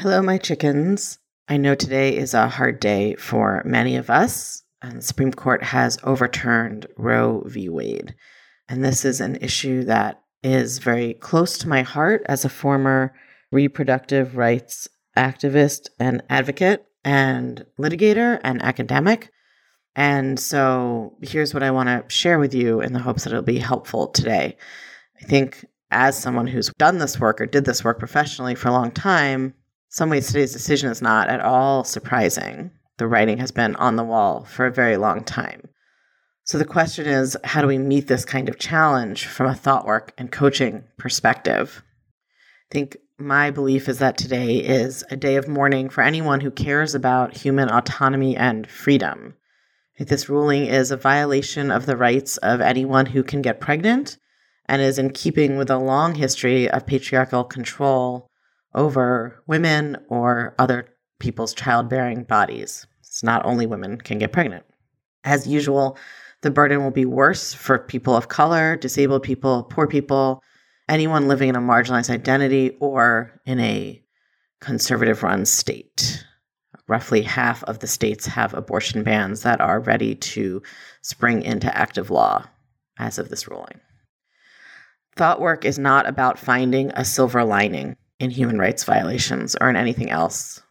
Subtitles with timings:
[0.00, 1.18] Hello, my chickens.
[1.48, 5.62] I know today is a hard day for many of us, and the Supreme Court
[5.62, 7.70] has overturned Roe v.
[7.70, 8.14] Wade.
[8.68, 13.14] And this is an issue that is very close to my heart as a former
[13.50, 14.86] reproductive rights
[15.16, 19.30] activist and advocate and litigator and academic.
[19.94, 23.44] And so here's what I want to share with you in the hopes that it'll
[23.44, 24.58] be helpful today.
[25.22, 28.72] I think as someone who's done this work or did this work professionally for a
[28.72, 29.54] long time,
[29.96, 32.70] some ways today's decision is not at all surprising.
[32.98, 35.70] The writing has been on the wall for a very long time.
[36.44, 39.86] So the question is how do we meet this kind of challenge from a thought
[39.86, 41.82] work and coaching perspective?
[42.70, 46.50] I think my belief is that today is a day of mourning for anyone who
[46.50, 49.32] cares about human autonomy and freedom.
[49.98, 54.18] This ruling is a violation of the rights of anyone who can get pregnant
[54.66, 58.28] and is in keeping with a long history of patriarchal control
[58.76, 60.86] over women or other
[61.18, 62.86] people's childbearing bodies.
[63.00, 64.64] It's not only women can get pregnant.
[65.24, 65.98] As usual,
[66.42, 70.42] the burden will be worse for people of color, disabled people, poor people,
[70.88, 74.00] anyone living in a marginalized identity or in a
[74.60, 76.24] conservative run state.
[76.86, 80.62] Roughly half of the states have abortion bans that are ready to
[81.02, 82.44] spring into active law
[82.98, 83.80] as of this ruling.
[85.16, 89.76] Thought work is not about finding a silver lining in human rights violations or in
[89.76, 90.62] anything else.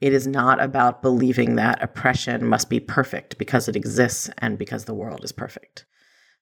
[0.00, 4.84] It is not about believing that oppression must be perfect because it exists and because
[4.84, 5.86] the world is perfect.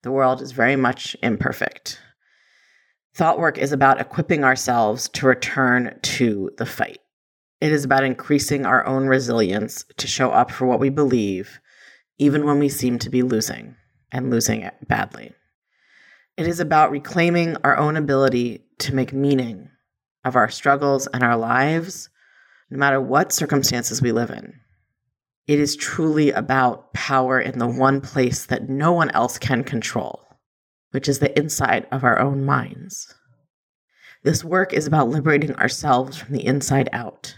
[0.02, 2.00] The world is very much imperfect.
[3.14, 6.98] Thought work is about equipping ourselves to return to the fight.
[7.60, 11.60] It is about increasing our own resilience to show up for what we believe,
[12.18, 13.76] even when we seem to be losing
[14.10, 15.32] and losing it badly.
[16.36, 19.68] It is about reclaiming our own ability to make meaning
[20.24, 22.08] of our struggles and our lives,
[22.70, 24.60] no matter what circumstances we live in.
[25.46, 30.24] It is truly about power in the one place that no one else can control,
[30.92, 33.12] which is the inside of our own minds.
[34.22, 37.36] This work is about liberating ourselves from the inside out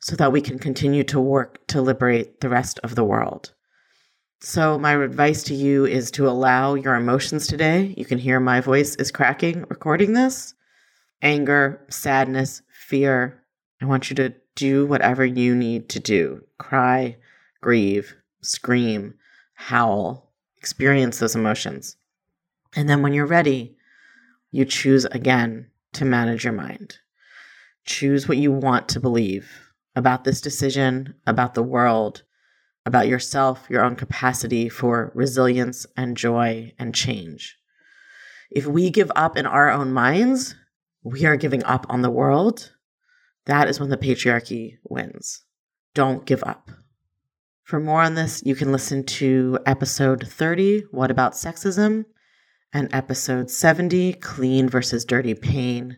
[0.00, 3.52] so that we can continue to work to liberate the rest of the world.
[4.40, 7.94] So, my advice to you is to allow your emotions today.
[7.96, 10.54] You can hear my voice is cracking recording this
[11.22, 13.42] anger, sadness, fear.
[13.80, 17.16] I want you to do whatever you need to do cry,
[17.60, 19.14] grieve, scream,
[19.54, 21.96] howl, experience those emotions.
[22.74, 23.76] And then when you're ready,
[24.50, 26.98] you choose again to manage your mind.
[27.84, 29.50] Choose what you want to believe
[29.94, 32.22] about this decision, about the world,
[32.84, 37.56] about yourself, your own capacity for resilience and joy and change.
[38.50, 40.54] If we give up in our own minds,
[41.06, 42.72] we are giving up on the world,
[43.44, 45.44] that is when the patriarchy wins.
[45.94, 46.68] Don't give up.
[47.62, 52.06] For more on this, you can listen to episode 30, What About Sexism?
[52.72, 55.96] and episode 70, Clean versus Dirty Pain.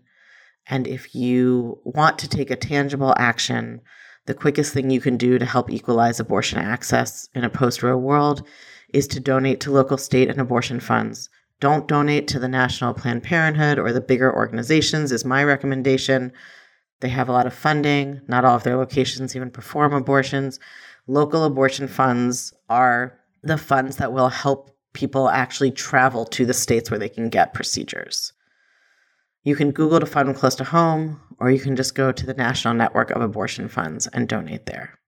[0.66, 3.80] And if you want to take a tangible action,
[4.26, 7.96] the quickest thing you can do to help equalize abortion access in a post Roe
[7.96, 8.46] world
[8.92, 11.30] is to donate to local state and abortion funds.
[11.60, 16.32] Don't donate to the National Planned Parenthood or the bigger organizations, is my recommendation.
[17.00, 18.20] They have a lot of funding.
[18.28, 20.60] Not all of their locations even perform abortions.
[21.06, 26.90] Local abortion funds are the funds that will help people actually travel to the states
[26.90, 28.32] where they can get procedures.
[29.44, 32.34] You can Google to them close to home, or you can just go to the
[32.34, 34.98] National Network of Abortion Funds and donate there.